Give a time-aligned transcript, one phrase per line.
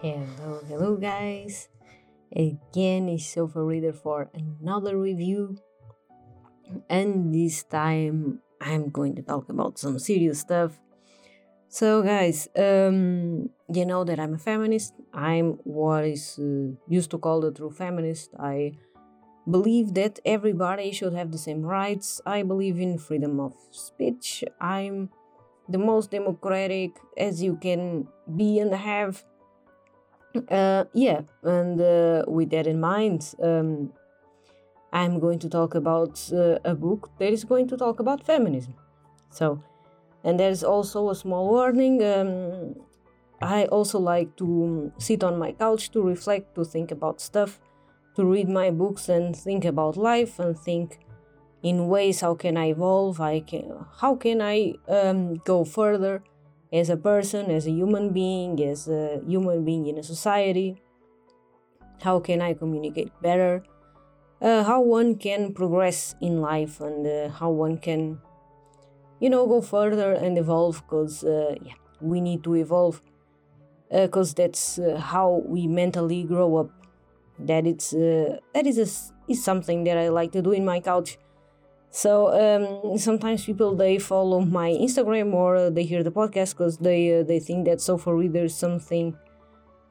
[0.00, 1.66] Hello, hello, guys.
[2.30, 5.58] Again, it's Sofa Reader for another review.
[6.88, 10.78] And this time, I'm going to talk about some serious stuff.
[11.68, 14.94] So, guys, um, you know that I'm a feminist.
[15.12, 18.30] I'm what is uh, used to call the true feminist.
[18.38, 18.78] I
[19.50, 22.20] believe that everybody should have the same rights.
[22.24, 24.44] I believe in freedom of speech.
[24.60, 25.10] I'm
[25.68, 29.24] the most democratic as you can be and have.
[30.48, 33.92] Uh, yeah, and uh, with that in mind, um,
[34.92, 38.74] I'm going to talk about uh, a book that is going to talk about feminism.
[39.30, 39.62] So,
[40.24, 42.02] and there's also a small warning.
[42.02, 42.74] Um,
[43.40, 47.60] I also like to sit on my couch to reflect, to think about stuff,
[48.16, 50.98] to read my books and think about life and think
[51.62, 56.22] in ways how can I evolve, I can, how can I um, go further
[56.72, 60.80] as a person, as a human being, as a human being in a society,
[62.02, 63.62] how can I communicate better,
[64.40, 68.20] uh, how one can progress in life and uh, how one can,
[69.20, 73.02] you know, go further and evolve because, uh, yeah, we need to evolve
[73.90, 76.70] because uh, that's uh, how we mentally grow up.
[77.40, 80.80] That it's uh, that is a, is something that I like to do in my
[80.80, 81.18] couch
[81.90, 87.20] so um, sometimes people they follow my Instagram or they hear the podcast because they
[87.20, 89.16] uh, they think that sofa reader is something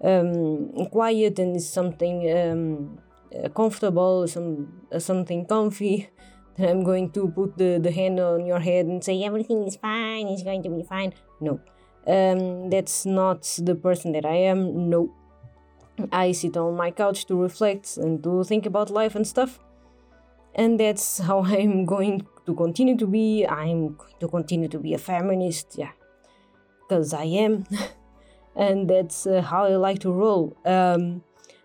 [0.04, 3.00] um, quiet and something um,
[3.34, 6.10] uh, comfortable, some uh, something comfy.
[6.58, 9.76] That I'm going to put the, the hand on your head and say everything is
[9.76, 11.14] fine, it's going to be fine.
[11.40, 11.60] No,
[12.08, 14.90] um, that's not the person that I am.
[14.90, 15.14] No,
[16.12, 19.60] I sit on my couch to reflect and to think about life and stuff
[20.58, 23.46] and that's how I'm going to continue to be.
[23.46, 25.92] I'm going to continue to be a feminist, yeah,
[26.82, 27.66] because I am,
[28.56, 30.58] and that's uh, how I like to roll.
[30.66, 31.24] Um,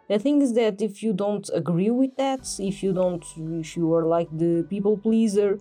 [0.09, 3.93] the thing is that if you don't agree with that, if you don't, if you
[3.95, 5.59] are like the people pleaser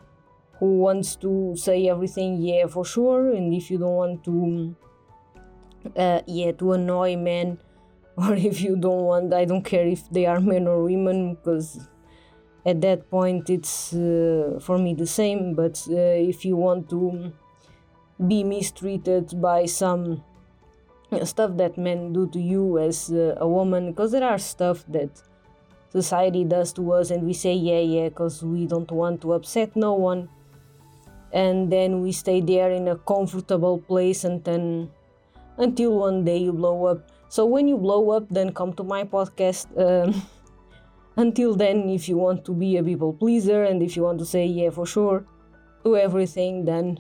[0.60, 4.76] who wants to say everything, yeah, for sure, and if you don't want to,
[5.96, 7.58] uh, yeah, to annoy men,
[8.18, 11.80] or if you don't want, I don't care if they are men or women, because
[12.66, 17.32] at that point it's uh, for me the same but uh, if you want to
[18.28, 20.24] be mistreated by some
[21.24, 25.10] stuff that men do to you as uh, a woman because there are stuff that
[25.92, 29.76] society does to us and we say yeah yeah because we don't want to upset
[29.76, 30.30] no one.
[31.34, 34.90] And then we stay there in a comfortable place and then
[35.58, 37.10] until one day you blow up.
[37.30, 40.22] So when you blow up then come to my podcast um,
[41.22, 44.26] Until then, if you want to be a people pleaser and if you want to
[44.26, 45.24] say yeah for sure
[45.84, 47.00] to everything, then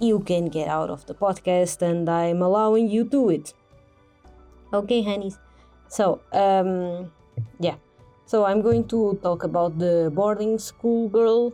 [0.00, 3.52] you can get out of the podcast and I'm allowing you to it.
[4.72, 5.36] Okay, honeys.
[5.88, 7.12] So, um,
[7.60, 7.76] yeah.
[8.24, 11.52] So I'm going to talk about the boarding school girl.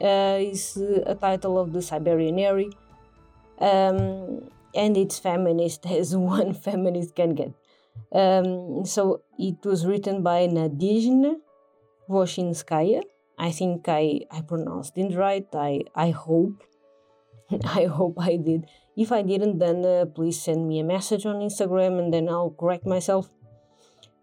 [0.00, 0.76] Uh, is
[1.06, 2.36] a title of the Siberian
[3.60, 7.59] Um, and it's feminist as one feminist can get.
[8.12, 11.36] Um, so it was written by Nadezhda
[12.08, 13.02] Khvoshchinskaya.
[13.38, 15.46] I think I, I pronounced it right.
[15.54, 16.62] I, I hope.
[17.64, 18.66] I hope I did.
[18.96, 22.50] If I didn't, then uh, please send me a message on Instagram and then I'll
[22.50, 23.30] correct myself.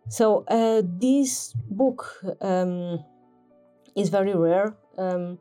[0.10, 3.04] So, uh, this book um,
[3.96, 4.78] is very rare.
[4.98, 5.40] Um,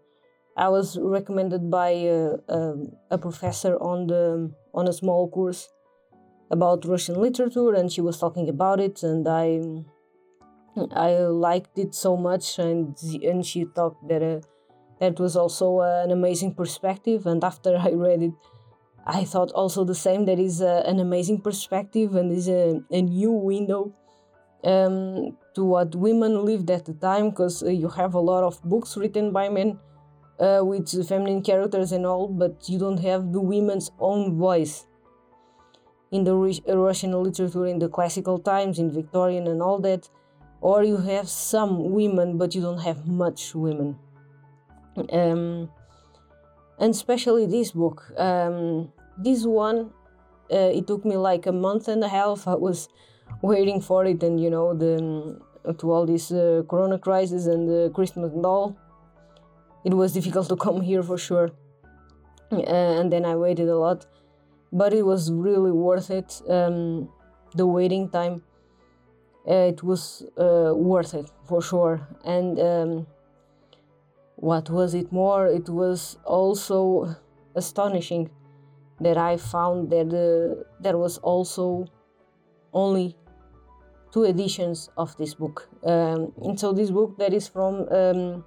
[0.57, 5.69] I was recommended by uh, um, a professor on the on a small course
[6.51, 9.61] about Russian literature, and she was talking about it, and I
[10.95, 14.41] I liked it so much, and and she talked that uh,
[15.01, 17.27] that was also an amazing perspective.
[17.27, 18.33] And after I read it,
[19.07, 20.27] I thought also the same.
[20.27, 23.93] That is uh, an amazing perspective, and is a, a new window
[24.65, 28.63] um, to what women lived at the time, because uh, you have a lot of
[28.63, 29.79] books written by men.
[30.39, 34.85] Uh, with feminine characters and all, but you don't have the women's own voice
[36.11, 40.09] in the Russian literature in the classical times, in Victorian and all that,
[40.61, 43.99] or you have some women, but you don't have much women.
[45.13, 45.69] Um,
[46.79, 48.05] and especially this book.
[48.17, 49.91] Um, this one,
[50.53, 52.47] uh, it took me like a month and a half.
[52.47, 52.89] I was
[53.43, 55.41] waiting for it, and you know, the
[55.79, 58.77] to all this uh, Corona crisis and the Christmas and all,
[59.85, 61.51] it was difficult to come here for sure.
[62.53, 64.07] Uh, and then I waited a lot
[64.77, 66.43] but it was really worth it.
[66.49, 67.09] Um,
[67.55, 68.43] the waiting time,
[69.49, 72.07] uh, it was uh, worth it for sure.
[72.25, 73.07] And um,
[74.37, 75.47] what was it more?
[75.47, 77.17] It was also
[77.55, 78.31] astonishing
[79.01, 81.87] that I found that uh, there was also
[82.75, 83.17] only
[84.13, 85.71] two editions of this book.
[85.85, 88.45] Um, and so this book that is from um,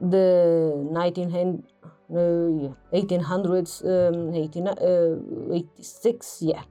[0.00, 6.62] the 1900, uh, 1800s, um, 18, uh, 86, yeah,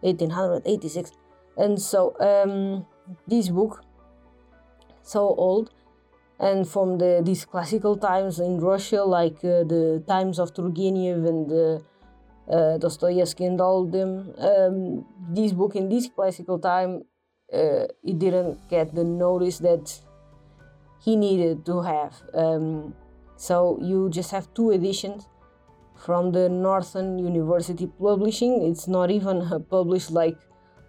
[0.00, 1.12] 1886.
[1.56, 2.86] And so um,
[3.26, 3.84] this book,
[5.02, 5.70] so old,
[6.38, 11.52] and from the these classical times in Russia, like uh, the times of Turgenev and
[11.52, 11.78] uh,
[12.50, 17.02] uh, Dostoevsky and all them, um, this book in this classical time,
[17.52, 20.00] uh, it didn't get the notice that
[21.04, 22.22] he needed to have.
[22.32, 22.94] Um,
[23.40, 25.26] so you just have two editions
[25.96, 28.68] from the Northern University Publishing.
[28.68, 30.36] It's not even published like,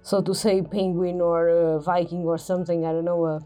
[0.01, 2.85] so to say, Penguin or uh, Viking or something.
[2.85, 3.23] I don't know.
[3.23, 3.39] Uh,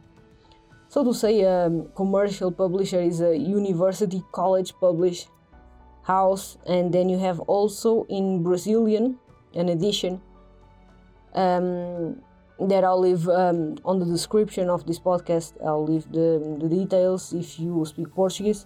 [0.88, 5.28] so to say, a um, commercial publisher is a university college publish
[6.01, 9.19] house, and then you have also in Brazilian
[9.54, 10.19] an edition
[11.36, 12.24] um,
[12.60, 15.54] that I'll leave um, on the description of this podcast.
[15.63, 18.66] I'll leave the, the details if you speak Portuguese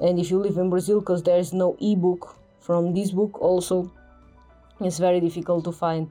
[0.00, 3.92] and if you live in Brazil, because there is no ebook from this book, also
[4.80, 6.10] it's very difficult to find.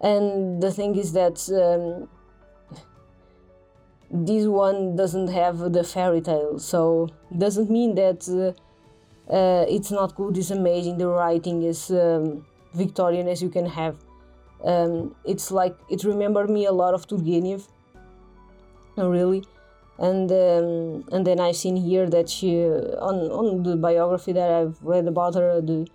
[0.00, 2.08] And the thing is that um,
[4.10, 9.90] this one doesn't have the fairy tale, so it doesn't mean that uh, uh, it's
[9.90, 13.96] not good, it's amazing, the writing is um, Victorian as you can have
[14.64, 17.66] um, it's like it remembered me a lot of Turgenev,
[18.96, 19.44] really.
[20.00, 24.78] And um, and then I've seen here that she on on the biography that I've
[24.82, 25.86] read about her the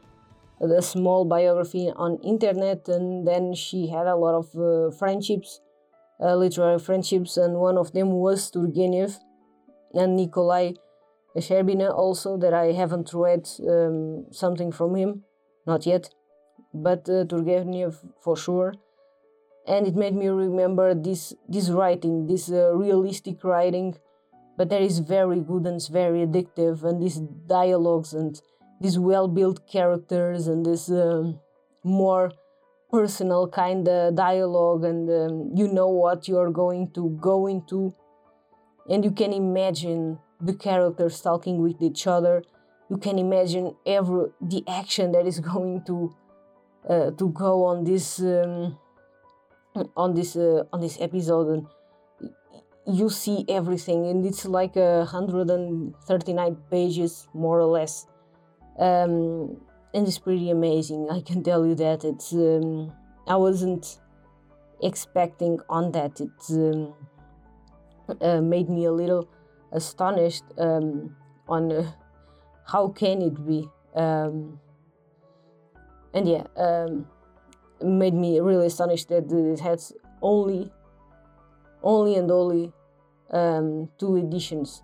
[0.61, 5.59] the small biography on internet, and then she had a lot of uh, friendships,
[6.23, 9.17] uh, literary friendships, and one of them was Turgenev
[9.93, 10.73] and Nikolai
[11.37, 15.23] Sherbina also that I haven't read um, something from him,
[15.65, 16.13] not yet
[16.75, 18.73] but uh, Turgenev for sure.
[19.67, 23.95] And it made me remember this this writing, this uh, realistic writing,
[24.57, 27.17] but that is very good and very addictive, and these
[27.47, 28.39] dialogues and
[28.79, 31.39] these well-built characters and this um,
[31.83, 32.31] more
[32.91, 37.94] personal kind of dialogue, and um, you know what you're going to go into,
[38.89, 42.44] and you can imagine the characters talking with each other.
[42.89, 46.15] You can imagine every the action that is going to
[46.88, 48.77] uh, to go on this um,
[49.95, 51.68] on this uh, on this episode and
[52.88, 58.07] you see everything and it's like a 139 pages more or less.
[58.77, 59.62] Um,
[59.94, 62.04] and it's pretty amazing i can tell you that.
[62.04, 62.92] It's um,
[63.27, 64.00] i wasn't
[64.81, 66.19] expecting on that.
[66.19, 66.94] It um,
[68.22, 69.27] uh, made me a little
[69.72, 71.16] astonished um,
[71.48, 71.92] on uh,
[72.66, 73.68] how can it be?
[73.95, 74.60] Um,
[76.13, 77.07] and yeah, um,
[77.81, 79.81] made me really astonished that it had
[80.22, 80.72] only,
[81.83, 82.74] only and only
[83.31, 84.83] um, two editions.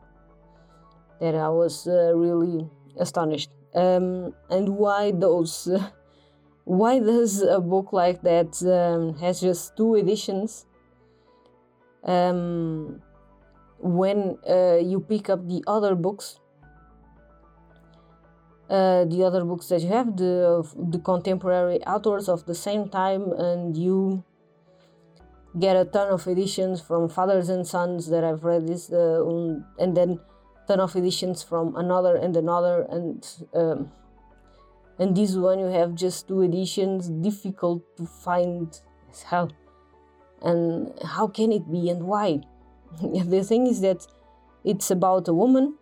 [1.20, 2.68] That I was uh, really
[2.98, 3.52] astonished.
[3.76, 5.68] Um, and why those?
[5.68, 5.90] Uh,
[6.66, 10.66] why does a book like that um, has just two editions?
[12.04, 13.02] Um,
[13.78, 16.41] when uh, you pick up the other books
[18.72, 23.34] uh, the other books that you have, the the contemporary authors of the same time,
[23.34, 24.24] and you
[25.60, 29.22] get a ton of editions from fathers and sons that I've read this, uh,
[29.78, 30.22] and then
[30.70, 33.92] ton of editions from another and another, and um,
[34.98, 38.80] and this one you have just two editions, difficult to find
[39.12, 39.52] as hell.
[40.42, 42.40] And how can it be, and why?
[43.02, 44.08] the thing is that
[44.64, 45.76] it's about a woman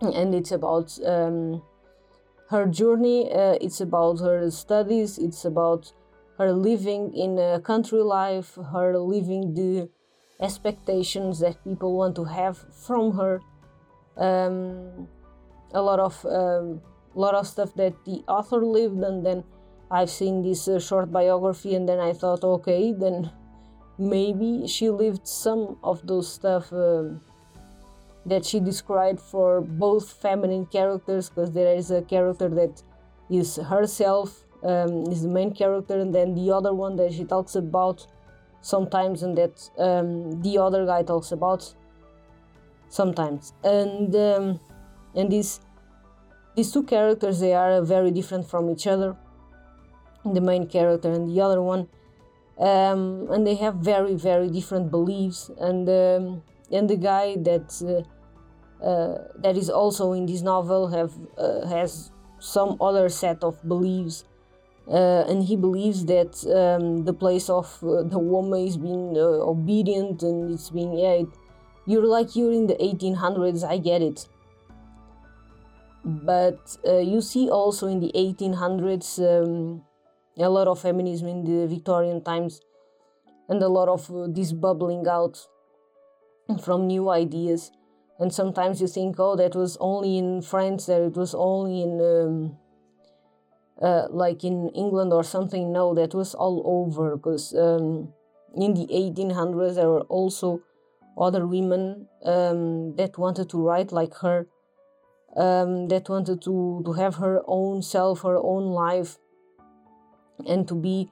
[0.00, 1.62] and it's about um,
[2.50, 3.30] her journey.
[3.32, 5.18] Uh, it's about her studies.
[5.18, 5.92] It's about
[6.38, 8.58] her living in a country life.
[8.72, 9.88] Her living the
[10.40, 13.40] expectations that people want to have from her.
[14.16, 15.08] Um,
[15.72, 16.80] a lot of um,
[17.14, 19.44] lot of stuff that the author lived, and then
[19.90, 23.30] I've seen this uh, short biography, and then I thought, okay, then
[23.98, 26.72] maybe she lived some of those stuff.
[26.72, 27.20] Um,
[28.28, 32.82] that she described for both feminine characters because there is a character that
[33.30, 37.54] is herself um, is the main character and then the other one that she talks
[37.54, 38.06] about
[38.60, 41.74] sometimes and that um, the other guy talks about
[42.88, 43.52] sometimes.
[43.62, 44.60] And um,
[45.14, 45.60] and these
[46.56, 49.16] these two characters they are very different from each other
[50.24, 51.88] the main character and the other one.
[52.58, 56.42] Um, and they have very very different beliefs and um,
[56.72, 58.02] and the guy that uh,
[58.80, 64.24] that is also in this novel have uh, has some other set of beliefs
[64.90, 69.20] uh, and he believes that um, the place of uh, the woman is being uh,
[69.20, 71.28] obedient and it's being yeah it,
[71.86, 74.26] you're like you're in the 1800s i get it.
[76.04, 79.82] But uh, you see also in the 1800s um,
[80.38, 82.62] a lot of feminism in the victorian times
[83.48, 85.46] and a lot of uh, this bubbling out
[86.62, 87.72] from new ideas
[88.18, 92.00] and sometimes you think oh that was only in france that it was only in
[92.00, 92.56] um,
[93.80, 95.72] uh, like in England or something.
[95.72, 98.12] No, that was all over because um,
[98.56, 100.60] in the 1800s there were also
[101.16, 104.46] other women um, that wanted to write like her,
[105.36, 109.18] um, that wanted to, to have her own self, her own life,
[110.46, 111.10] and to be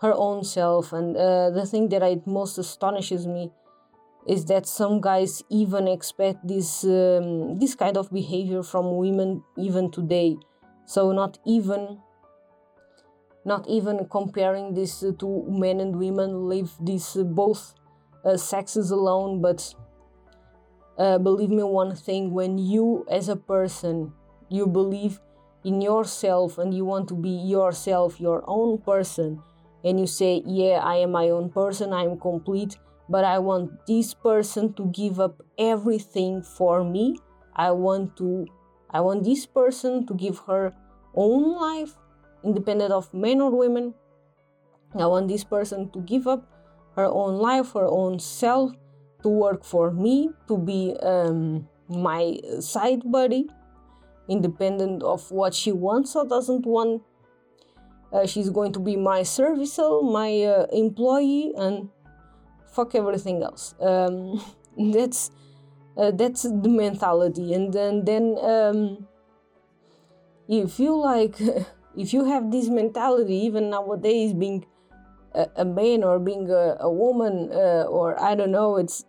[0.00, 0.92] her own self.
[0.92, 3.52] And uh, the thing that it most astonishes me
[4.26, 9.90] is that some guys even expect this um, this kind of behavior from women even
[9.90, 10.36] today.
[10.84, 11.98] So not even
[13.46, 17.74] not even comparing this to men and women leave these uh, both
[18.24, 19.72] uh, sexes alone but
[20.98, 24.12] uh, believe me one thing when you as a person
[24.48, 25.20] you believe
[25.62, 29.40] in yourself and you want to be yourself your own person
[29.84, 32.76] and you say yeah i am my own person i am complete
[33.08, 37.16] but i want this person to give up everything for me
[37.54, 38.46] i want to
[38.90, 40.72] I want this person to give her
[41.14, 41.96] own life,
[42.44, 43.94] independent of men or women.
[44.94, 46.46] I want this person to give up
[46.94, 48.72] her own life, her own self,
[49.22, 53.48] to work for me, to be um, my side buddy,
[54.28, 57.02] independent of what she wants or doesn't want.
[58.12, 61.90] Uh, she's going to be my servicer, my uh, employee, and
[62.72, 63.74] fuck everything else.
[63.80, 64.42] Um,
[64.92, 65.30] that's
[65.96, 67.54] uh, that's the mentality.
[67.54, 69.06] And then then um,
[70.48, 71.40] if you like
[71.96, 74.66] if you have this mentality even nowadays being
[75.34, 79.04] a, a man or being a, a woman uh, or i don't know it's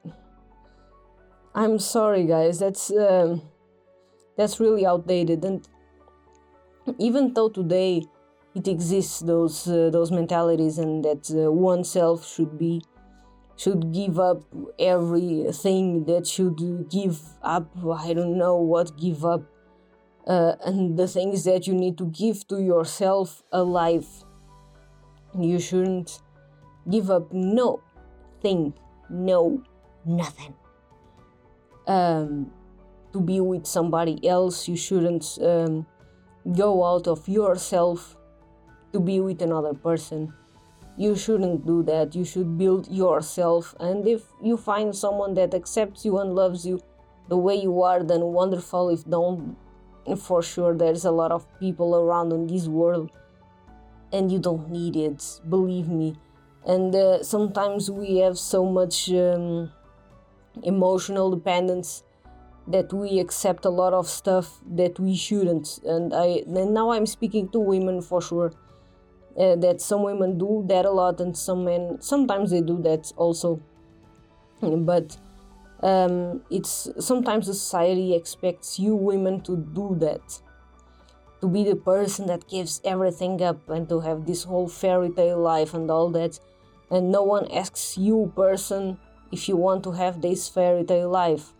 [1.57, 2.59] i'm sorry guys.
[2.59, 3.41] That's um,
[4.37, 5.43] that's really outdated.
[5.43, 5.67] And
[6.99, 8.03] even though today
[8.55, 12.83] it exists those uh, those mentalities and that uh, oneself should be
[13.57, 14.43] should give up
[14.79, 17.69] everything that should give up.
[17.83, 19.43] I don't know what give up
[20.27, 24.23] uh, and the things that you need to give to yourself a life.
[25.37, 26.21] You shouldn't
[26.89, 27.81] give up no
[28.41, 28.73] thing
[29.09, 29.63] no
[30.05, 30.53] nothing.
[31.87, 32.51] Um,
[33.13, 35.85] to be with somebody else you shouldn't um,
[36.55, 38.17] go out of yourself
[38.91, 40.33] to be with another person
[40.97, 42.15] you shouldn't do that.
[42.15, 43.75] You should build yourself.
[43.79, 46.81] And if you find someone that accepts you and loves you
[47.29, 48.89] the way you are, then wonderful.
[48.89, 49.55] If don't,
[50.17, 53.11] for sure, there's a lot of people around in this world
[54.11, 55.23] and you don't need it.
[55.47, 56.15] Believe me.
[56.65, 59.71] And uh, sometimes we have so much um,
[60.63, 62.03] emotional dependence
[62.67, 65.79] that we accept a lot of stuff that we shouldn't.
[65.85, 68.51] And I and now I'm speaking to women for sure
[69.37, 73.11] uh, that some women do that a lot and some men sometimes they do that
[73.15, 73.61] also.
[74.61, 75.17] But
[75.83, 80.41] um, it's sometimes society expects you women to do that.
[81.41, 85.39] To be the person that gives everything up and to have this whole fairy tale
[85.39, 86.39] life and all that.
[86.89, 88.97] And no one asks you person
[89.31, 91.53] if you want to have this fairy tale life.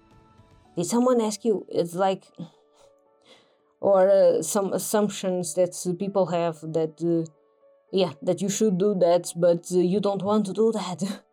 [0.75, 1.65] Did someone ask you?
[1.69, 2.25] It's like
[3.79, 7.29] or uh, some assumptions that people have that uh,
[7.91, 11.03] yeah that you should do that but uh, you don't want to do that.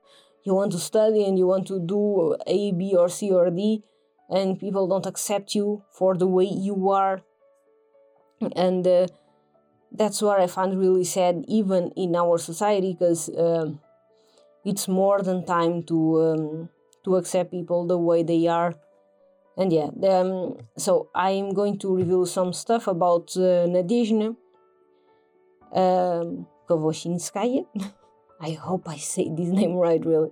[0.46, 3.82] You want to study and you want to do a b or c or d
[4.28, 7.22] and people don't accept you for the way you are.
[8.54, 9.06] And uh,
[9.90, 13.80] that's what i find really sad even in our society because um,
[14.64, 16.68] it's more than time to um,
[17.04, 18.74] to accept people the way they are.
[19.56, 24.36] And yeah um, so i'm going to reveal some stuff about uh, Nadezhda
[25.74, 26.46] um.
[28.40, 30.30] I hope I say this name right, really.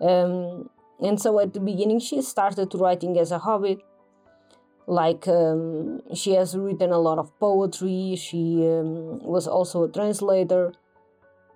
[0.00, 0.68] Um,
[1.00, 3.78] and so at the beginning, she started writing as a hobby.
[4.86, 10.72] Like, um, she has written a lot of poetry, she um, was also a translator.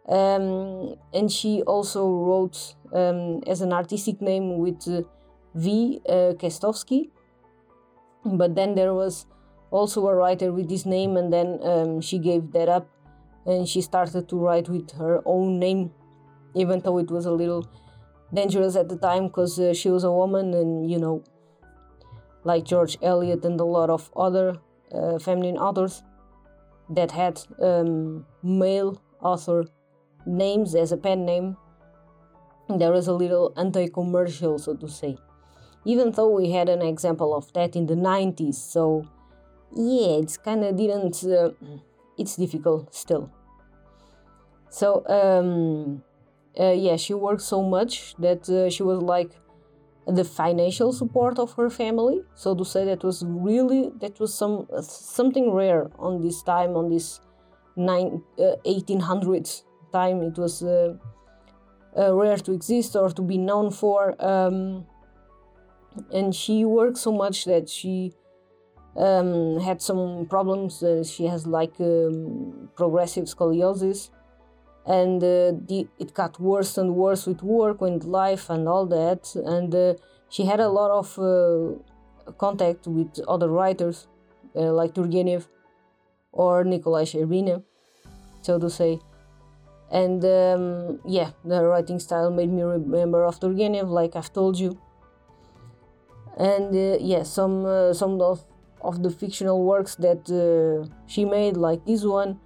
[0.09, 5.03] Um, and she also wrote um, as an artistic name with uh,
[5.55, 6.01] V.
[6.09, 7.11] Uh, Krestovsky.
[8.25, 9.27] But then there was
[9.71, 12.89] also a writer with this name, and then um, she gave that up
[13.49, 15.91] and she started to write with her own name,
[16.55, 17.67] even though it was a little
[18.33, 21.25] dangerous at the time because uh, she was a woman and you know,
[22.45, 24.59] like George Eliot and a lot of other
[24.93, 26.03] uh, feminine authors.
[26.91, 29.65] that had um, male author
[30.25, 31.57] names as a pen name,
[32.79, 35.17] there was a little anti-commercial, so to say.
[35.85, 39.05] Even though we had an example of that in the 90s, so
[39.75, 41.23] yeah, it's kind of didn't.
[41.25, 41.51] Uh,
[42.17, 43.31] it's difficult still.
[44.71, 46.03] So um,
[46.59, 49.33] uh, yeah, she worked so much that uh, she was like
[50.07, 52.23] the financial support of her family.
[52.35, 56.89] So to say that was really that was some something rare on this time on
[56.89, 57.21] this
[57.77, 60.23] nine uh, 1800s time.
[60.23, 60.95] It was uh,
[61.97, 64.15] uh, rare to exist or to be known for.
[64.25, 64.87] Um,
[66.13, 68.13] and she worked so much that she
[68.97, 70.83] um, had some problems.
[70.83, 74.11] Uh, she has like um, progressive scoliosis
[74.89, 79.35] and uh, the, it got worse and worse with work and life and all that.
[79.35, 79.95] And uh,
[80.31, 84.07] she had a lot of uh, contact with other writers
[84.57, 85.47] uh, like Turgenev
[86.33, 87.63] or Nikolai Sherbina
[88.41, 88.99] so to say.
[89.91, 94.81] And um, yeah the writing style made me remember of Turgenev like I've told you.
[96.39, 98.43] And uh, yeah some uh, some of,
[98.81, 102.41] of the fictional works that she made like this one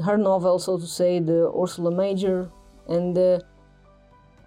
[0.00, 2.50] her novel, so to say, the Ursula Major,
[2.88, 3.44] and the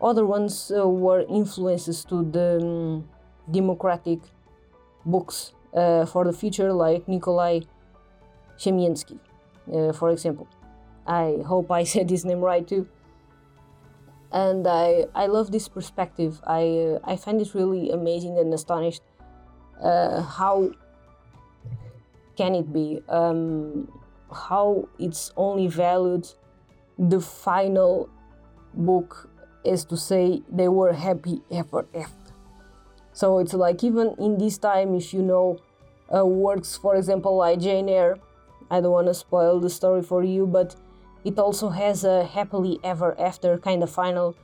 [0.01, 3.09] other ones uh, were influences to the um,
[3.51, 4.19] democratic
[5.05, 7.61] books uh, for the future, like Nikolai
[8.57, 9.19] Chemiensky,
[9.73, 10.47] uh, for example.
[11.05, 12.87] I hope I said his name right too.
[14.31, 16.41] And I, I love this perspective.
[16.45, 19.01] I, uh, I find it really amazing and astonished
[19.81, 20.71] uh, how
[22.35, 23.87] can it be um,
[24.31, 26.27] how it's only valued
[26.97, 28.09] the final
[28.73, 29.29] book
[29.63, 32.33] is to say they were happy ever after.
[33.13, 35.59] So it's like even in this time, if you know
[36.13, 38.17] uh, works, for example, like Jane Eyre,
[38.69, 40.75] I don't want to spoil the story for you, but
[41.23, 44.35] it also has a happily ever after kind of final.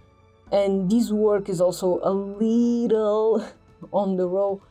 [0.52, 3.46] And this work is also a little
[3.92, 4.62] on the row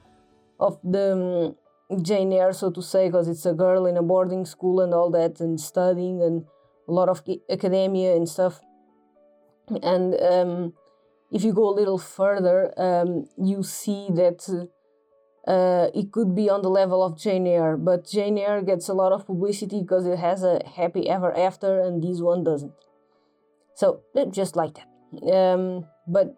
[0.59, 1.55] of the
[2.03, 5.11] Jane Eyre, so to say, because it's a girl in a boarding school and all
[5.11, 6.45] that, and studying and
[6.89, 8.61] a lot of academia and stuff.
[9.83, 10.75] And um,
[11.31, 14.69] if you go a little further, um, you see that
[15.47, 18.95] uh, it could be on the level of Jane Eyre, but Jane Eyre gets a
[18.95, 22.73] lot of publicity because it has a happy ever after, and this one doesn't.
[23.75, 25.33] So just like that.
[25.33, 26.37] Um, but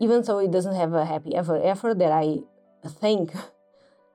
[0.00, 2.38] even though it doesn't have a happy ever after, that I
[2.88, 3.32] think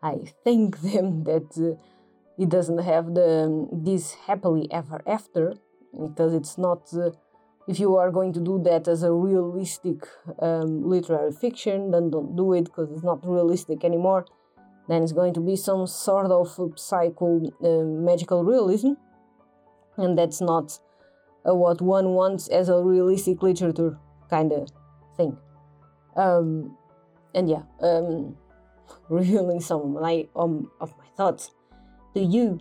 [0.01, 1.81] I thank them that uh,
[2.37, 5.55] it doesn't have the um, this happily ever after
[5.97, 6.93] because it's not.
[6.93, 7.11] Uh,
[7.67, 10.07] if you are going to do that as a realistic
[10.39, 14.25] um, literary fiction, then don't do it because it's not realistic anymore.
[14.87, 18.93] Then it's going to be some sort of psycho uh, magical realism,
[19.97, 20.79] and that's not
[21.47, 23.99] uh, what one wants as a realistic literature
[24.31, 24.69] kind of
[25.15, 25.37] thing.
[26.15, 26.75] Um,
[27.35, 28.35] and yeah, um,
[29.09, 31.51] revealing some of my um, of my thoughts
[32.13, 32.59] to you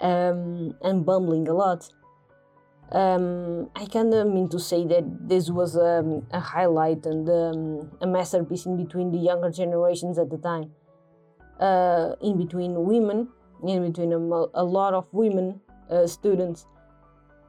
[0.00, 1.88] um, and bumbling a lot.
[2.90, 7.90] Um, I kind of mean to say that this was um, a highlight and um,
[8.02, 10.72] a masterpiece in between the younger generations at the time.
[11.58, 13.28] Uh, in between women,
[13.66, 16.66] in between a, a lot of women uh, students,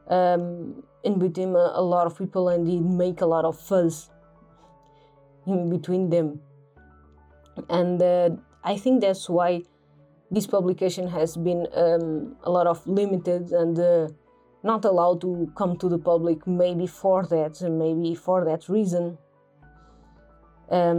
[0.07, 4.09] um, in between a, a, lot of people, and it make a lot of fuzz
[5.45, 6.39] in between them
[7.70, 8.30] and uh,
[8.63, 9.63] I think that's why
[10.32, 14.08] this publication has been um, a lot of limited and uh,
[14.63, 16.48] not allowed to come to the public.
[16.48, 19.18] Maybe for that, and maybe for that reason,
[20.66, 20.92] because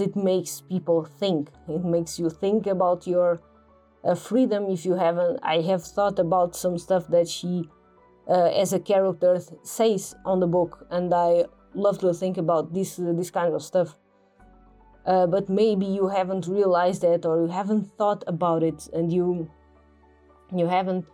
[0.00, 1.50] um, it makes people think.
[1.68, 3.40] It makes you think about your
[4.04, 4.66] uh, freedom.
[4.68, 7.68] If you haven't, I have thought about some stuff that she,
[8.28, 12.96] uh, as a character, says on the book, and I love to think about this
[12.96, 13.96] this kind of stuff
[15.06, 19.48] uh, but maybe you haven't realized it or you haven't thought about it and you
[20.54, 21.04] you haven't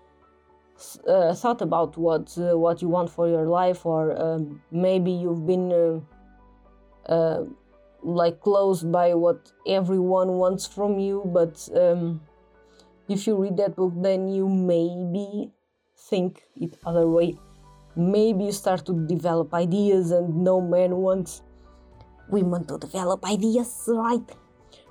[1.07, 5.47] uh, thought about what uh, what you want for your life or um, maybe you've
[5.47, 7.45] been uh, uh,
[8.03, 12.21] like closed by what everyone wants from you but um,
[13.09, 15.53] if you read that book then you maybe
[16.13, 17.35] think it other way.
[17.97, 21.43] Maybe you start to develop ideas and no man wants
[22.29, 24.29] women to develop ideas, right?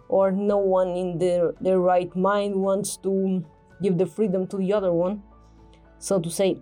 [0.09, 3.45] Or no one in their, their right mind wants to
[3.81, 5.23] give the freedom to the other one,
[5.99, 6.59] so to say.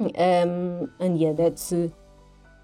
[0.00, 1.88] Um, and yeah, that's uh,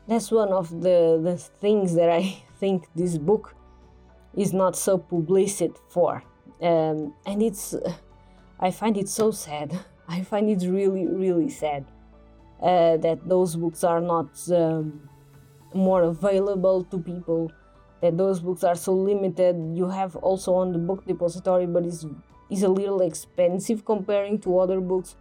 [0.09, 3.55] that's one of the, the things that I think this book
[4.35, 6.23] is not so publicit for.
[6.61, 7.93] Um, and it's uh,
[8.59, 9.79] I find it so sad.
[10.09, 11.85] I find it really, really sad
[12.63, 15.08] uh, that those books are not um,
[15.75, 17.53] more available to people.
[18.01, 19.57] That those books are so limited.
[19.75, 22.07] You have also on the book depository, but it's
[22.51, 25.17] is a little expensive comparing to other books.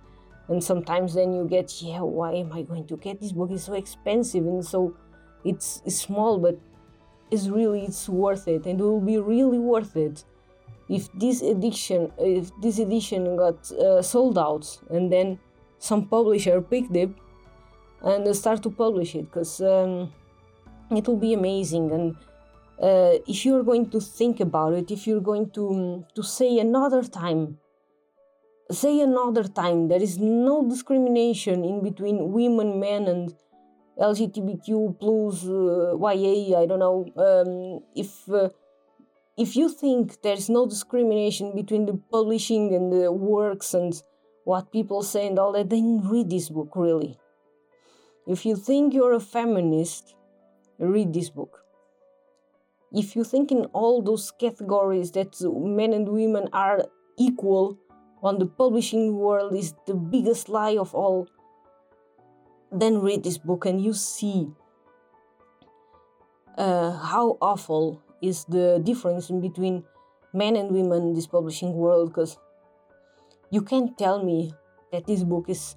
[0.47, 3.51] And sometimes then you get, yeah, why am I going to get this book?
[3.51, 4.95] It's so expensive and so
[5.43, 6.57] it's, it's small, but
[7.31, 10.23] it's really it's worth it, and it will be really worth it
[10.89, 15.37] if this edition if this edition got uh, sold out and then
[15.79, 17.09] some publisher picked it
[18.01, 20.11] and start to publish it because um,
[20.91, 22.15] it will be amazing and
[22.81, 27.03] uh, if you're going to think about it if you're going to to say another
[27.03, 27.57] time
[28.71, 33.33] say another time there is no discrimination in between women men and
[33.99, 38.49] lgbtq plus uh, ya i don't know um, if uh,
[39.37, 44.01] if you think there's no discrimination between the publishing and the works and
[44.45, 47.17] what people say and all that, then read this book, really.
[48.25, 50.15] If you think you're a feminist,
[50.79, 51.63] read this book.
[52.93, 56.85] If you think in all those categories that men and women are
[57.17, 57.77] equal
[58.23, 61.27] on the publishing world is the biggest lie of all,
[62.71, 64.47] then read this book and you see
[66.57, 69.83] uh, how awful is the difference between
[70.33, 72.37] men and women in this publishing world because
[73.51, 74.51] you can't tell me
[74.91, 75.75] that this book is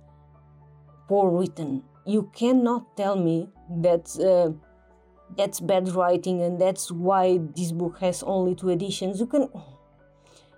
[1.06, 3.48] poor written you cannot tell me
[3.80, 4.50] that uh,
[5.36, 9.20] that's bad writing and that's why this book has only two editions.
[9.20, 9.48] You can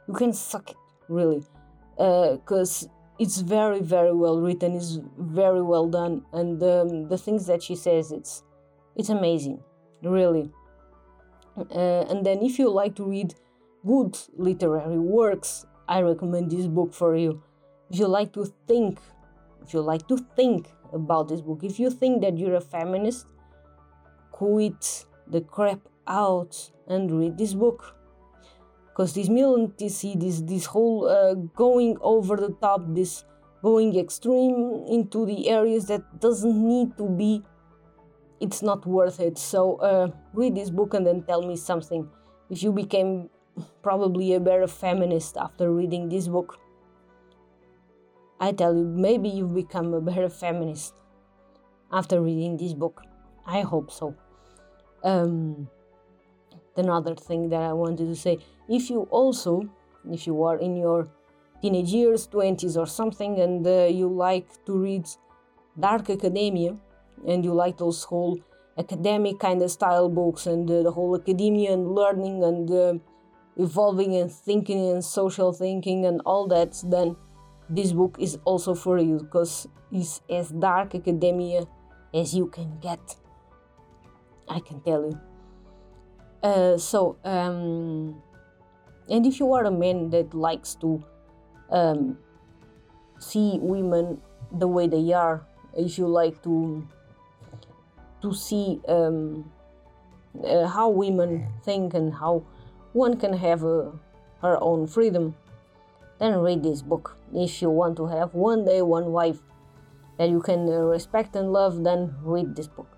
[0.09, 0.77] you can suck it
[1.09, 1.45] really.
[1.97, 7.47] Because uh, it's very very well written it's very well done and um, the things
[7.47, 8.43] that she says it's
[8.97, 9.63] it's amazing
[10.03, 10.51] really.
[11.57, 13.35] Uh, and then, if you like to read
[13.87, 17.43] good literary works, I recommend this book for you.
[17.91, 18.99] If you like to think,
[19.63, 23.27] if you like to think about this book, if you think that you're a feminist,
[24.43, 25.79] quit the crap
[26.09, 27.95] out and read this book.
[28.89, 33.25] Because this militancy, this this whole uh, going over the top, this
[33.63, 37.43] going extreme into the areas that doesn't need to be
[38.41, 39.39] it's not worth it.
[39.39, 42.09] So uh, read this book and then tell me something.
[42.51, 43.31] If you became
[43.81, 46.59] probably a better feminist after reading this book,
[48.41, 50.95] I tell you, maybe you've become a better feminist
[51.93, 53.03] after reading this book.
[53.47, 54.17] I hope so.
[55.03, 55.69] Um,
[56.77, 58.39] another thing that I wanted to say
[58.69, 59.69] if you also,
[60.11, 61.09] if you are in your
[61.61, 65.07] teenage years, 20s, or something, and uh, you like to read
[65.79, 66.77] Dark Academia,
[67.27, 68.39] and you like those whole
[68.79, 72.95] academic kind of style books and uh, the whole academia and learning and uh,
[73.57, 77.15] evolving and thinking and social thinking and all that, then
[77.69, 81.65] this book is also for you because it's as dark academia
[82.15, 83.17] as you can get.
[84.49, 85.19] I can tell you.
[86.43, 88.21] Uh, so, um,
[89.09, 91.03] and if you are a man that likes to
[91.71, 92.19] um,
[93.19, 94.21] see women
[94.59, 96.87] the way they are, if you like to
[98.23, 99.51] to see um,
[100.45, 102.45] uh, how women think and how
[102.93, 103.91] one can have uh,
[104.41, 105.35] her own freedom,
[106.19, 107.17] then read this book.
[107.35, 109.41] If you want to have one day one wife
[110.19, 112.92] that you can uh, respect and love, then read this book.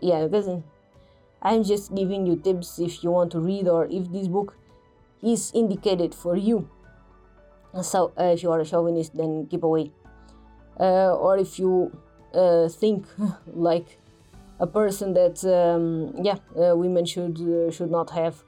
[0.00, 0.48] Yeah, because
[1.42, 4.56] I'm just giving you tips if you want to read or if this book
[5.22, 6.68] is indicated for you.
[7.82, 9.92] So, uh, if you are a chauvinist, then keep away.
[10.80, 11.92] Uh, or if you
[12.34, 13.06] uh, think
[13.46, 13.98] like
[14.60, 18.42] a person that um, yeah uh, women should uh, should not have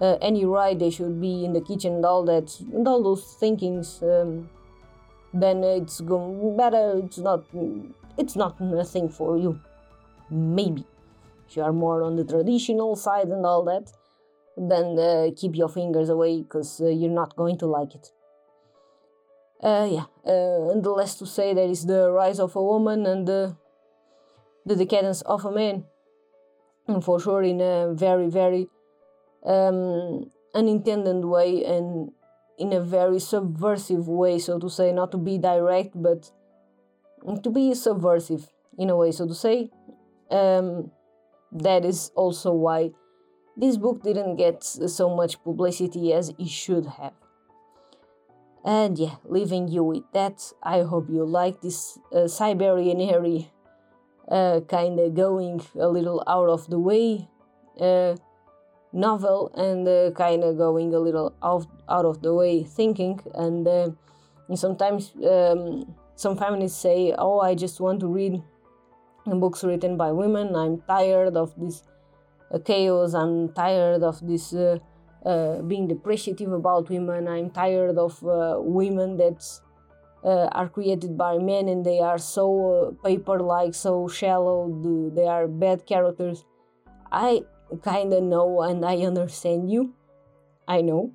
[0.00, 3.36] uh, any right they should be in the kitchen and all that and all those
[3.40, 4.48] thinkings um,
[5.34, 7.44] then it's better it's not
[8.18, 9.58] it's not a thing for you
[10.32, 10.84] maybe.
[11.48, 13.92] If you are more on the traditional side and all that
[14.56, 18.12] then uh, keep your fingers away because uh, you're not going to like it.
[19.62, 20.04] Uh, yeah.
[20.24, 23.56] And the less to say there is the rise of a woman and the
[24.64, 25.84] the decadence of a man,
[26.86, 28.68] and for sure in a very very
[29.44, 32.12] um, unintended way and
[32.58, 36.30] in a very subversive way, so to say, not to be direct, but
[37.42, 39.70] to be subversive in a way, so to say.
[40.32, 40.90] Um,
[41.52, 42.90] that is also why
[43.56, 47.12] this book didn't get so much publicity as it should have.
[48.64, 53.00] And yeah, leaving you with that, I hope you like this uh, Siberian
[54.30, 57.28] uh, kind of going a little out of the way
[57.80, 58.16] uh,
[58.92, 63.66] novel and uh, kind of going a little out, out of the way thinking and,
[63.66, 63.90] uh,
[64.48, 68.42] and sometimes um, some feminists say oh i just want to read
[69.26, 70.54] books written by women.
[70.54, 71.82] I'm tired of this
[72.52, 73.14] uh, chaos.
[73.14, 74.78] I'm tired of this uh,
[75.24, 77.28] uh, being depreciative about women.
[77.28, 79.42] I'm tired of uh, women that
[80.24, 85.10] are created by men and they are so paper like so shallow.
[85.14, 86.44] They are bad characters.
[87.10, 87.42] I
[87.82, 89.94] kind of know and I understand you.
[90.68, 91.12] I know.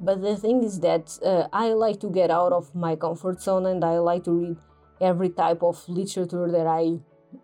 [0.00, 3.66] But the thing is that uh, I like to get out of my comfort zone
[3.66, 4.56] and I like to read
[5.00, 7.00] every type of literature that I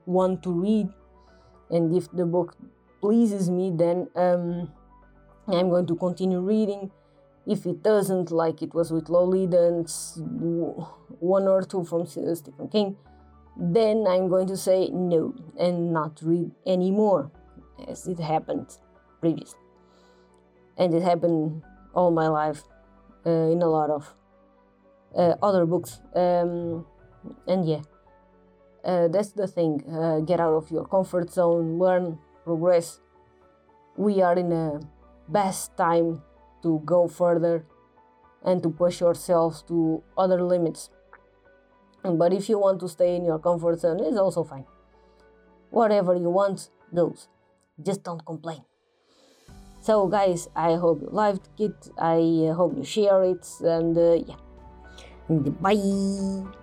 [0.07, 0.89] want to read.
[1.71, 2.57] And if the book
[3.01, 4.73] pleases me, then um,
[5.49, 6.91] I'm going to continue reading.
[7.47, 9.89] If it doesn't, like it was with Lolita and
[11.19, 12.97] one or two from Stephen King,
[13.57, 17.31] then I'm going to say no and not read anymore
[17.89, 18.77] as it happened
[19.21, 19.59] previously.
[20.77, 21.63] And it happened
[21.95, 22.63] all my life
[23.27, 24.15] uh, in a lot of
[25.17, 26.01] uh, other books.
[26.15, 26.87] Um,
[27.47, 27.83] and yeah,
[28.85, 29.83] uh, that's the thing.
[29.91, 33.01] Uh, get out of your comfort zone, learn, progress.
[33.97, 34.81] We are in a
[35.29, 36.23] best time
[36.63, 37.65] to go further
[38.45, 40.91] and to push yourselves to other limits.
[42.03, 44.65] But if you want to stay in your comfort zone, it's also fine.
[45.71, 47.29] Whatever you want goes
[47.83, 48.63] just don't complain
[49.81, 54.37] so guys i hope you liked it i hope you share it and uh, yeah
[55.61, 56.60] bye